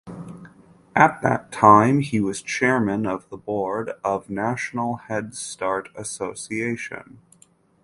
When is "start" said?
5.35-5.89